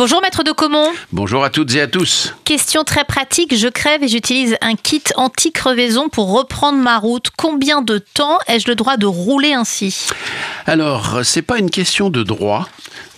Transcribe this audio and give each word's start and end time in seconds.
Bonjour 0.00 0.22
maître 0.22 0.42
de 0.42 0.52
Comont. 0.52 0.86
Bonjour 1.12 1.44
à 1.44 1.50
toutes 1.50 1.74
et 1.74 1.80
à 1.82 1.86
tous. 1.86 2.34
Question 2.46 2.84
très 2.84 3.04
pratique, 3.04 3.54
je 3.54 3.68
crève 3.68 4.02
et 4.02 4.08
j'utilise 4.08 4.56
un 4.62 4.74
kit 4.74 5.02
anti-crevaison 5.14 6.08
pour 6.08 6.32
reprendre 6.32 6.78
ma 6.78 6.96
route. 6.96 7.28
Combien 7.36 7.82
de 7.82 7.98
temps 7.98 8.38
ai-je 8.48 8.66
le 8.66 8.76
droit 8.76 8.96
de 8.96 9.04
rouler 9.04 9.52
ainsi? 9.52 10.08
Alors, 10.64 11.18
c'est 11.22 11.42
pas 11.42 11.58
une 11.58 11.68
question 11.68 12.08
de 12.08 12.22
droit. 12.22 12.66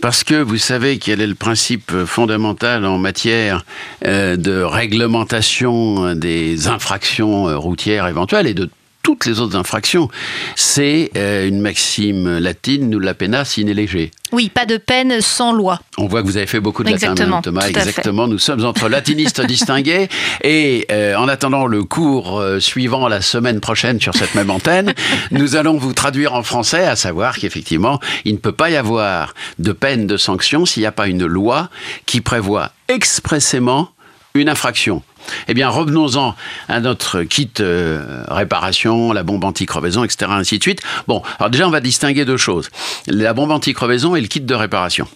Parce 0.00 0.24
que 0.24 0.34
vous 0.34 0.58
savez 0.58 0.98
quel 0.98 1.20
est 1.20 1.28
le 1.28 1.36
principe 1.36 1.92
fondamental 2.04 2.84
en 2.84 2.98
matière 2.98 3.64
euh, 4.04 4.36
de 4.36 4.60
réglementation 4.60 6.16
des 6.16 6.66
infractions 6.66 7.48
euh, 7.48 7.56
routières 7.56 8.08
éventuelles 8.08 8.48
et 8.48 8.54
de 8.54 8.68
toutes 9.02 9.26
les 9.26 9.40
autres 9.40 9.56
infractions. 9.56 10.08
C'est 10.56 11.10
euh, 11.16 11.48
une 11.48 11.60
maxime 11.60 12.38
latine, 12.38 12.88
nous 12.88 13.00
la 13.00 13.14
pena 13.14 13.44
sine 13.44 13.72
lege. 13.72 14.10
Oui, 14.32 14.48
pas 14.48 14.64
de 14.64 14.78
peine 14.78 15.20
sans 15.20 15.52
loi. 15.52 15.80
On 15.98 16.06
voit 16.06 16.22
que 16.22 16.26
vous 16.26 16.36
avez 16.36 16.46
fait 16.46 16.60
beaucoup 16.60 16.84
de 16.84 16.88
Exactement, 16.88 17.36
latin, 17.36 17.42
Thomas. 17.42 17.68
Exactement. 17.68 18.26
Nous 18.26 18.38
sommes 18.38 18.64
entre 18.64 18.88
latinistes 18.88 19.40
distingués. 19.46 20.08
Et 20.42 20.86
euh, 20.90 21.16
en 21.16 21.28
attendant 21.28 21.66
le 21.66 21.84
cours 21.84 22.40
euh, 22.40 22.60
suivant 22.60 23.08
la 23.08 23.20
semaine 23.20 23.60
prochaine 23.60 24.00
sur 24.00 24.14
cette 24.14 24.34
même 24.34 24.50
antenne, 24.50 24.94
nous 25.30 25.56
allons 25.56 25.76
vous 25.76 25.92
traduire 25.92 26.34
en 26.34 26.42
français, 26.42 26.86
à 26.86 26.96
savoir 26.96 27.36
qu'effectivement, 27.36 28.00
il 28.24 28.34
ne 28.34 28.38
peut 28.38 28.52
pas 28.52 28.70
y 28.70 28.76
avoir 28.76 29.34
de 29.58 29.72
peine 29.72 30.06
de 30.06 30.16
sanction 30.16 30.64
s'il 30.64 30.82
n'y 30.82 30.86
a 30.86 30.92
pas 30.92 31.08
une 31.08 31.26
loi 31.26 31.68
qui 32.06 32.20
prévoit 32.20 32.70
expressément 32.88 33.90
une 34.34 34.48
infraction. 34.48 35.02
Eh 35.48 35.54
bien, 35.54 35.68
revenons-en 35.68 36.34
à 36.68 36.80
notre 36.80 37.22
kit 37.22 37.50
euh, 37.60 38.24
réparation, 38.28 39.12
la 39.12 39.22
bombe 39.22 39.44
anti-crevaison, 39.44 40.04
etc., 40.04 40.30
ainsi 40.34 40.58
de 40.58 40.62
suite. 40.62 40.80
Bon, 41.08 41.22
alors 41.38 41.50
déjà, 41.50 41.66
on 41.66 41.70
va 41.70 41.80
distinguer 41.80 42.24
deux 42.24 42.36
choses. 42.36 42.70
La 43.06 43.34
bombe 43.34 43.50
anti-crevaison 43.50 44.16
et 44.16 44.20
le 44.20 44.26
kit 44.26 44.40
de 44.40 44.54
réparation. 44.54 45.06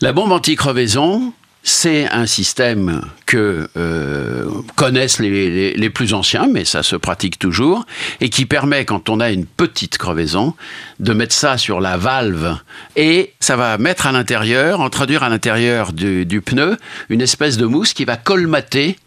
La 0.00 0.12
bombe 0.12 0.32
anti-crevaison, 0.32 1.32
c'est 1.62 2.08
un 2.08 2.26
système 2.26 3.02
que 3.26 3.68
euh, 3.76 4.46
connaissent 4.74 5.20
les, 5.20 5.90
plus 5.90 6.12
anciens, 6.12 6.48
mais 6.50 6.64
ça 6.64 6.82
se 6.82 6.96
pratique 6.96 7.38
toujours, 7.38 7.86
et 8.20 8.30
qui 8.30 8.46
permet, 8.46 8.84
quand 8.84 9.08
on 9.08 9.20
a 9.20 9.30
une 9.30 9.46
petite 9.46 9.96
crevaison, 9.96 10.54
de 10.98 11.12
mettre 11.12 11.34
ça 11.34 11.58
sur 11.58 11.80
la 11.80 11.96
valve, 11.96 12.56
et 12.96 13.32
ça 13.38 13.56
va 13.56 13.78
mettre 13.78 14.06
à 14.06 14.12
l'intérieur, 14.12 14.80
introduire 14.80 15.22
à 15.22 15.28
l'intérieur 15.28 15.92
du 15.92 16.42
pneu, 16.44 16.76
une 17.08 17.20
espèce 17.20 17.56
de 17.56 17.66
mousse 17.66 17.94
qui 17.94 18.04
va 18.04 18.16
colmater 18.16 18.98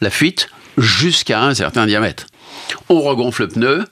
la 0.00 0.10
fuite 0.10 0.48
jusqu'à 0.78 1.42
un 1.42 1.54
certain 1.54 1.86
diamètre. 1.86 2.26
On 2.88 3.00
regonfle 3.00 3.42
le 3.42 3.48
pneu, 3.48 3.84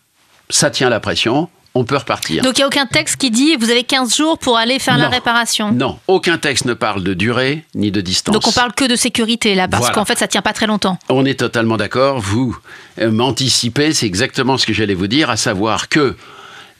ça 0.49 0.71
tient 0.71 0.89
la 0.89 1.01
pression, 1.01 1.51
on 1.75 1.85
peut 1.85 1.97
repartir. 1.97 2.43
Donc 2.43 2.59
il 2.59 2.61
n'y 2.61 2.65
a 2.65 2.67
aucun 2.67 2.87
texte 2.87 3.17
qui 3.17 3.31
dit 3.31 3.57
vous 3.57 3.71
avez 3.71 3.85
15 3.85 4.17
jours 4.17 4.39
pour 4.39 4.57
aller 4.57 4.79
faire 4.79 4.95
non, 4.95 5.03
la 5.03 5.09
réparation 5.09 5.73
Non, 5.73 5.99
aucun 6.07 6.39
texte 6.39 6.65
ne 6.65 6.75
parle 6.75 7.03
de 7.05 7.15
durée 7.15 7.65
ni 7.75 7.91
de 7.91 8.01
distance. 8.01 8.33
Donc 8.35 8.47
on 8.47 8.53
parle 8.53 8.73
que 8.73 8.85
de 8.85 8.97
sécurité 8.97 9.55
là, 9.55 9.69
parce 9.69 9.83
Voilà. 9.83 9.95
qu'en 9.95 10.05
fait 10.05 10.19
ça 10.19 10.27
tient 10.29 10.43
pas 10.43 10.53
très 10.53 10.67
longtemps. 10.67 10.99
On 11.09 11.25
est 11.25 11.39
totalement 11.39 11.77
d'accord. 11.77 12.21
Vous 12.21 12.59
euh, 13.01 13.11
m'anticipez, 13.11 13.93
c'est 13.95 14.07
exactement 14.07 14.59
ce 14.59 14.67
que 14.67 14.73
j'allais 14.73 14.95
vous 14.95 15.07
dire, 15.07 15.31
à 15.31 15.37
savoir 15.37 15.89
que 15.89 16.17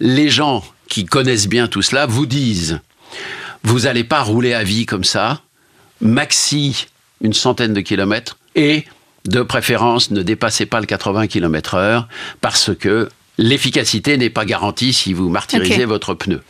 les 0.01 0.29
gens 0.31 0.65
qui 0.89 1.05
connaissent 1.05 1.49
bien 1.49 1.69
tout 1.69 1.83
cela 1.83 2.07
vous 2.07 2.27
disent 2.27 2.81
vous 3.65 3.81
n'allez 3.81 4.05
pas 4.05 4.23
rouler 4.23 4.55
à 4.55 4.63
vie 4.63 4.87
comme 4.87 5.05
ça, 5.05 5.41
maxi 6.01 6.87
une 7.21 7.33
centaine 7.33 7.75
de 7.75 7.81
kilomètres, 7.81 8.39
et 8.55 8.85
de 9.27 9.43
préférence 9.43 10.11
ne 10.11 10.23
dépassez 10.23 10.67
pas 10.67 10.81
le 10.81 10.87
80 10.87 11.27
km/h 11.27 12.05
parce 12.41 12.71
que 12.79 13.09
l'efficacité 13.39 14.17
n'est 14.19 14.31
pas 14.31 14.45
garantie 14.45 14.93
si 14.93 15.13
vous 15.13 15.29
martyrisez 15.29 15.85
votre 15.85 16.15
pneu. 16.15 16.43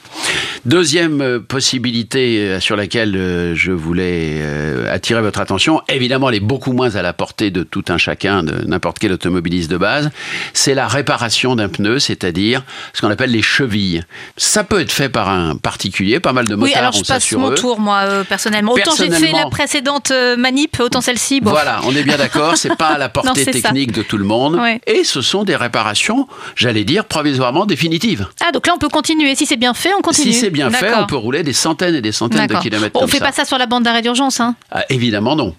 Deuxième 0.66 1.20
euh, 1.20 1.38
possibilité 1.40 2.38
euh, 2.40 2.60
sur 2.60 2.76
laquelle 2.76 3.16
euh, 3.16 3.54
je 3.54 3.72
voulais 3.72 4.42
attirer 4.90 5.20
votre 5.20 5.40
attention, 5.40 5.80
évidemment 5.88 6.28
elle 6.28 6.36
est 6.36 6.40
beaucoup 6.40 6.72
moins 6.72 6.94
à 6.96 7.02
la 7.02 7.12
portée 7.12 7.50
de 7.50 7.62
tout 7.62 7.84
un 7.88 7.98
chacun, 7.98 8.42
de 8.42 8.66
n'importe 8.66 8.98
quel 8.98 9.12
automobiliste 9.12 9.70
de 9.70 9.76
base, 9.76 10.10
c'est 10.52 10.74
la 10.74 10.88
réparation 10.88 11.56
d'un 11.56 11.68
pneu, 11.68 11.98
c'est-à-dire 11.98 12.62
ce 12.92 13.00
qu'on 13.00 13.10
appelle 13.10 13.30
les 13.30 13.42
chevilles. 13.42 14.02
Ça 14.36 14.64
peut 14.64 14.80
être 14.80 14.92
fait 14.92 15.08
par 15.08 15.28
un 15.28 15.56
particulier, 15.56 16.20
pas 16.20 16.32
mal 16.32 16.46
de 16.46 16.54
motards 16.54 16.72
oui, 16.72 16.78
alors 16.78 16.92
je 16.92 17.02
passe 17.04 17.30
mon 17.32 17.50
eux. 17.50 17.54
tour 17.54 17.78
moi 17.80 18.00
euh, 18.04 18.24
personnellement. 18.24 18.72
Autant 18.72 18.92
j'ai 18.96 19.10
fait 19.10 19.32
la 19.32 19.46
précédente 19.46 20.12
manip, 20.36 20.78
autant 20.80 21.00
celle-ci. 21.00 21.40
Bon. 21.40 21.50
Voilà, 21.50 21.80
on 21.84 21.94
est 21.94 22.02
bien 22.02 22.16
d'accord, 22.16 22.56
c'est 22.56 22.76
pas 22.76 22.88
à 22.88 22.98
la 22.98 23.08
portée 23.08 23.28
Non, 23.28 23.34
c'est 23.36 23.52
ça. 23.52 23.68
technique 23.68 23.92
de 23.92 24.02
tout 24.02 24.18
le 24.18 24.24
monde. 24.24 24.56
Ouais. 24.56 24.80
Et 24.86 25.04
ce 25.04 25.20
sont 25.20 25.44
des 25.44 25.56
réparations, 25.56 26.26
j'allais 26.56 26.84
dire, 26.84 27.04
provisoirement 27.04 27.66
définitives. 27.66 28.26
Ah 28.44 28.52
donc 28.52 28.66
là 28.66 28.74
on 28.74 28.78
peut 28.78 28.88
continuer. 28.88 29.34
Si 29.34 29.46
c'est 29.46 29.56
bien 29.56 29.74
fait, 29.74 29.90
on 29.96 30.02
continue. 30.02 30.32
Si 30.32 30.47
bien 30.50 30.70
fait, 30.70 30.86
D'accord. 30.86 31.02
on 31.02 31.06
peut 31.06 31.16
rouler 31.16 31.42
des 31.42 31.52
centaines 31.52 31.94
et 31.94 32.00
des 32.00 32.12
centaines 32.12 32.46
de 32.46 32.56
kilomètres 32.56 32.96
On 32.96 33.00
comme 33.00 33.08
fait 33.08 33.18
ça. 33.18 33.26
pas 33.26 33.32
ça 33.32 33.44
sur 33.44 33.58
la 33.58 33.66
bande 33.66 33.82
d'arrêt 33.84 34.02
d'urgence. 34.02 34.40
Hein. 34.40 34.54
Ah, 34.70 34.84
évidemment 34.88 35.36
non. 35.36 35.54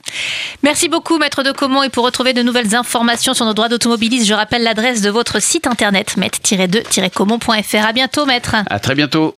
Merci 0.64 0.90
beaucoup, 0.90 1.18
Maître 1.18 1.44
de 1.44 1.52
Comont. 1.52 1.84
Et 1.84 1.90
pour 1.90 2.06
retrouver 2.06 2.34
de 2.34 2.42
nouvelles 2.42 2.76
informations 2.76 3.34
sur 3.34 3.46
nos 3.46 3.54
droits 3.54 3.70
d'automobiliste, 3.70 4.26
je 4.28 4.34
rappelle 4.34 4.64
l'adresse 4.64 5.02
de 5.02 5.10
votre 5.10 5.42
site 5.42 5.68
internet, 5.68 6.18
maître-2-comont.fr. 6.18 7.86
À 7.88 7.94
bientôt, 7.94 8.26
Maître. 8.26 8.56
À 8.70 8.80
très 8.80 8.96
bientôt. 8.96 9.28